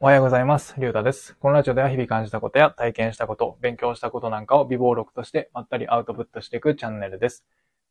[0.00, 0.76] おはようございます。
[0.78, 1.36] りゅうたです。
[1.40, 7.44] このラジオでは日々感じたことや体験したこと、勉強したことなんかを微暴録としてまったりアウトプットしていくチャンネルです。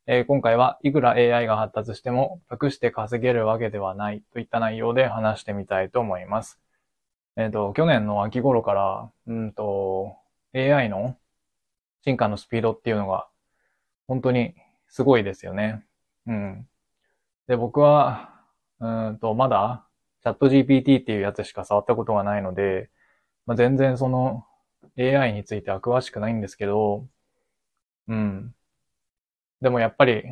[0.05, 6.61] えー今回はいくら AI が発達しても隠して稼げるわけではないといった内容で話してみたいと思います。
[7.35, 10.15] えっ、と、去年の秋頃から、うんと、
[10.55, 11.17] AI の
[12.05, 13.27] 進化のスピードっていうのが
[14.07, 14.55] 本当に
[14.87, 15.83] すごいですよね。
[16.25, 16.67] うん。
[17.47, 18.33] で、僕は、
[18.79, 19.86] うんと、まだ
[20.27, 22.89] チャット GPT っていうやつしか触ったことがないので、
[23.45, 24.45] まあ、全然その
[24.99, 27.07] AI については詳しくないんですけど、
[28.09, 28.53] うん。
[29.61, 30.23] でもやっぱり、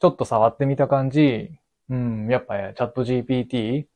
[0.00, 1.50] ちょっと触ってみた感じ、
[1.90, 3.86] うん、やっぱチャット GPT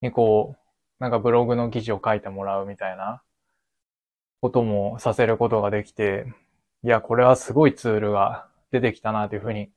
[0.00, 3.22] にこう、なんかブログの記事を書いてもらうみたいな
[4.40, 6.32] こともさせることができて、
[6.84, 9.72] いや、これはすごいツールが出てきたなというふうに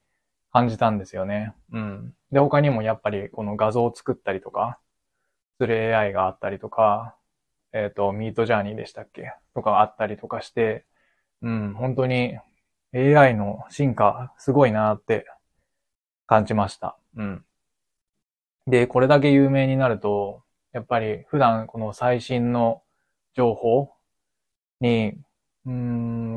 [0.54, 1.54] 感じたんですよね。
[1.72, 2.14] うん。
[2.32, 4.80] で、他にもやっぱりこの画像を作ったりとか、
[5.60, 7.16] する AI があったりとか、
[7.74, 9.34] えっ、と、ミートジャーニーでしたっけ？
[9.56, 10.86] とかあったりとかして、
[11.42, 12.38] うん、本当に
[12.94, 15.26] AI の進化すごいなって
[16.28, 16.98] 感じました。
[17.16, 17.46] うん。
[18.68, 22.84] で、これだけ有名になると、やっぱり普段この最新の
[23.34, 23.94] 情報
[24.82, 25.14] に、
[25.66, 25.72] うー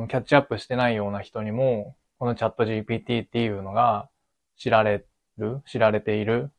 [0.05, 4.09] ん、キャッチアップしてないような人にも、このチャット GPT っていうのが
[4.57, 5.05] 知られ
[5.37, 6.51] る、知られている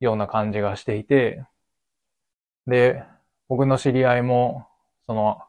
[0.00, 1.44] ような感じがしていて、
[2.66, 3.04] で、
[3.48, 4.66] 僕の知り合いも、
[5.06, 5.42] その、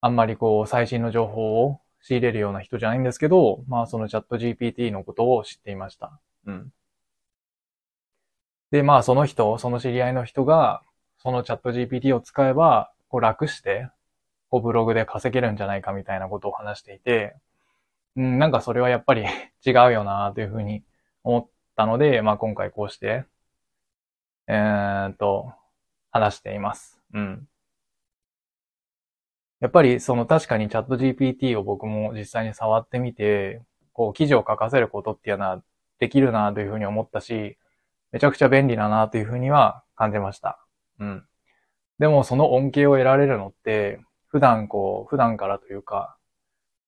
[0.00, 6.20] あんまりこう、最新の情報を仕入れるような人じゃないんですけど、まあそのチャット GPT のことを知っていました。
[6.46, 6.72] うん。
[8.72, 10.82] で、まあその人、その知り合いの人が、
[11.18, 13.88] そのチャット GPT を使えば、こう楽して、
[14.50, 17.36] こうブログで稼げるんじゃないかみたいなことを話していて、
[18.16, 19.24] うん、なんかそれはやっぱり
[19.64, 20.84] 違うよなというふうに
[21.22, 23.24] 思ったので、まあ今回こうして、
[24.48, 25.52] えーっと、
[26.10, 27.00] 話しています。
[27.14, 27.48] うん。
[29.60, 35.62] やっぱりその確かにチャット GPT を僕も実際に触ってみて、こう記事を書かせることっていうのは
[35.98, 37.56] できるなというふうに思ったし、
[38.10, 40.58] めちゃくちゃ便利だなというふうには感じました。
[40.98, 41.24] うん。
[41.98, 46.16] でもその恩恵を得られるのって、普段こう、普段からというか、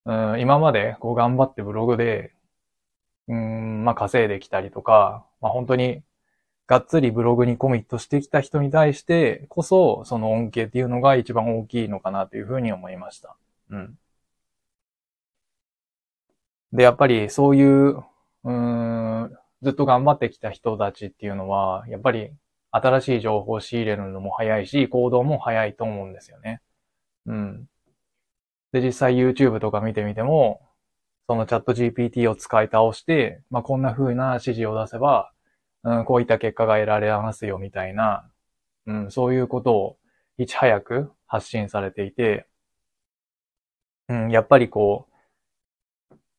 [0.05, 2.33] うん、今までこう頑張ってブログで、
[3.27, 6.03] うん、まあ稼いできたりとか、まあ本当に
[6.67, 13.35] がっつりブログにコミットしてきた人に対してこそ、その恩恵っていうのが一番大きいのかなというふうに思いました。
[13.69, 13.97] うん。
[16.73, 18.03] で、やっぱりそういう、
[18.43, 22.31] うん、ずっと頑張ってきた人たちっていうのは、やっぱり
[22.71, 26.61] 新しい情報を仕入れるのも早いし、行動も早いと思うんですよね。
[27.27, 27.69] うん。
[28.75, 30.59] で、実際 YouTube とか見てみても、
[31.29, 35.31] そのチャット GPT を使い倒して、まあ、こんな風な指示を出せば、
[35.85, 38.29] うん、こういった結果が得られますよみたいな、
[38.85, 39.97] うん、そういうことを
[40.37, 42.47] いち早く発信されていて、
[44.09, 45.07] うん、やっぱりこ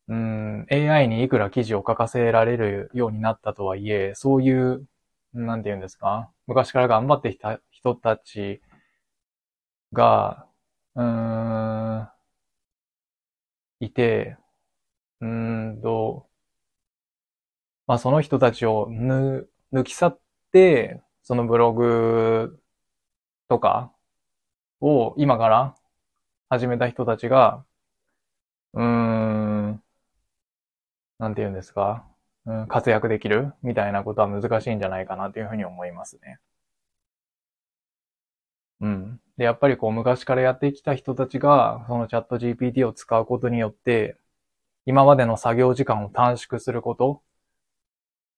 [0.08, 4.86] う、うん、AI にいくら記事を書かせられるようになったとはいえ、そういう、
[5.32, 8.60] なんて言うんですか、昔から頑張ってきた人たち
[9.94, 10.46] が、
[10.96, 11.35] うん、
[13.96, 14.36] て、
[15.20, 16.28] うんと、
[17.86, 20.20] まあその人たちを抜抜き去っ
[20.52, 22.60] て、そのブログ
[23.48, 23.92] とか
[24.80, 25.76] を今から
[26.50, 27.64] 始めた人たちが、
[28.74, 29.82] うーん、
[31.18, 32.06] なんて言うんですか、
[32.46, 36.38] うん、活躍できるみたいなことは難しいんじゃないかなというふうに思いますね。
[38.80, 39.20] うん。
[39.36, 44.16] で、やっぱりこう昔からやってきた人たちが、そのチャット GPT を使うことによって、
[44.86, 47.22] 今までの作業時間を短縮すること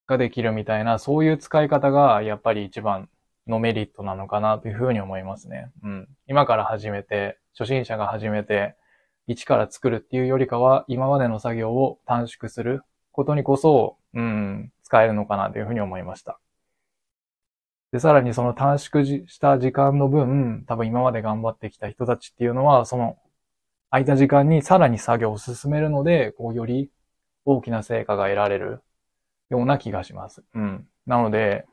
[0.06, 3.08] ができるみたいな、そういう使い方がやっぱり一番
[3.46, 5.70] のメリットなのかなというふうに思いますね。
[5.82, 6.08] うん。
[6.26, 8.76] 今から始めて、初心者が始めて、
[9.26, 12.82] 一から作るっていうよりかは、今までの作業を短縮する
[13.12, 16.40] ことにこそ、うん、使えるのかなというふうに思いました。
[17.92, 23.16] で、さらにその短縮した時間の分、多分今まで頑張ってきた人たちっていうのは、その
[23.90, 26.90] 空いた時間にさらに作業を進めるので、こうより
[27.44, 28.82] 大きな成果が得られる
[29.50, 30.44] ような気がします。
[30.54, 30.86] うん。
[31.06, 31.66] なので、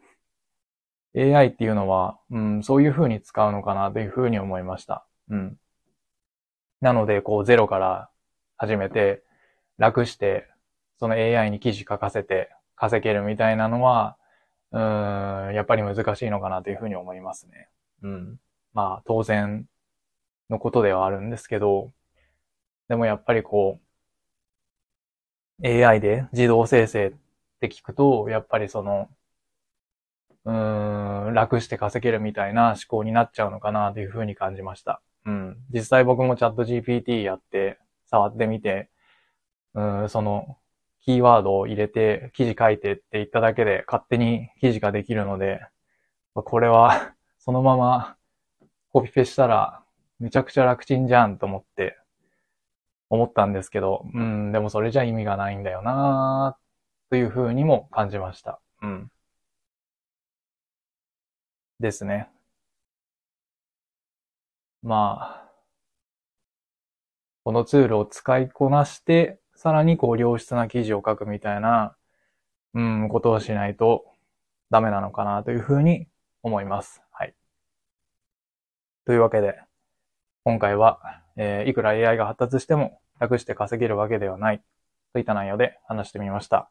[1.18, 5.06] AI っていうのは、うん、そういう風に使うのかなという風に思いました。
[5.30, 5.57] うん。
[6.81, 8.10] なので、こうゼロから
[8.57, 9.24] 始めて、
[9.78, 10.48] 楽して、
[11.00, 14.18] その AI に記事書かせて稼げるみたいなのは、
[14.75, 17.69] うーん、やっぱり難しいのかなという風に思いますね。
[18.04, 18.39] うん。
[18.74, 19.66] まあ、当然
[20.50, 21.94] のことではあるんですけど、
[22.89, 23.80] でもやっぱりこ
[25.63, 27.13] う、AI で自動生成っ
[27.62, 29.10] て聞くと、やっぱりその、
[30.45, 35.01] うー楽して稼げるみたいな思考になっちゃうのかなというふうに感じました。
[35.25, 35.57] うん。
[35.74, 38.89] 実際僕もチャット GPT やって触ってみて、
[39.75, 40.57] うん、その
[41.06, 45.62] キーワードを入れて記事書いてって言っただけで勝手に記事ができるので、
[46.34, 48.18] これは そのまま
[48.92, 49.84] コピペしたら
[50.19, 51.98] めちゃくちゃ楽ちんじゃんと思って
[53.10, 56.57] 思ったんですけど、うん、でもそれじゃ意味がないんだよな
[57.10, 58.60] というふうにも感じました。
[58.81, 59.12] うん。
[61.80, 62.30] ですね。
[64.81, 65.52] まあ、
[67.44, 71.96] このツールを使いこなして、さらにこう良質な記事を書くみたいな、
[72.74, 74.06] うん、ことをしないと
[74.69, 76.07] ダメなのかなというふうに
[76.44, 77.02] 思います。
[77.12, 77.34] はい。
[79.06, 79.56] というわけで、
[80.44, 81.00] 今回は、
[81.38, 84.62] えー、いくら AI が発達しても楽して稼げるわけではない
[85.13, 86.69] といった内容で話してみました。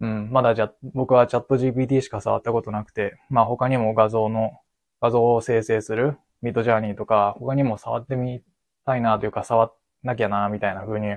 [0.00, 4.52] うん、まだじゃ、僕はチャット GPT しか触ったことなくて、まあ他にも画像の、
[5.00, 8.42] 画像を生成するミッドジャーニーとか、他にも触ってみ
[8.86, 9.72] たいなというか、触
[10.02, 11.16] なきゃな、みたいな風に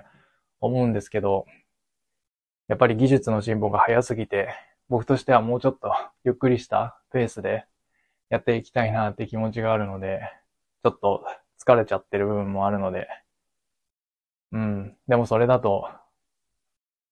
[0.65, 1.45] 思うんですけど、
[2.67, 4.49] やっぱり技術の進歩が早すぎて、
[4.89, 5.93] 僕としてはもうちょっと
[6.23, 7.65] ゆっくりしたペースで
[8.29, 10.21] やっていきたいなって気持ちがあるので、
[10.83, 11.25] ちょっと
[11.59, 13.07] 疲れちゃってる部分もあるので、
[14.53, 14.97] うん。
[15.07, 15.89] でもそれだと、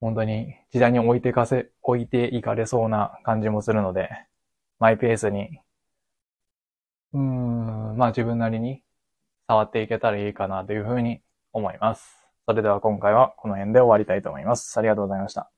[0.01, 4.09] 本当に時代に置いてかせ、置いていかれそうな感じもするので、
[4.79, 5.61] マイペースに、
[7.13, 8.83] うーん、まあ自分なりに
[9.47, 11.21] 触っていけたらいいかなというふうに
[11.53, 12.20] 思います。
[12.51, 14.77] それでは今回はこの辺で終わりたいと思います。
[14.77, 15.49] ありがとうございました。